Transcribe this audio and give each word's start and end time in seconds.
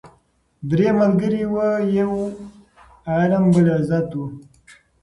درې 0.69 0.89
ملګري 0.99 1.43
وه 1.53 1.67
یو 1.99 2.11
علم 3.15 3.43
بل 3.53 3.65
عزت 3.75 4.07
وو 4.17 4.27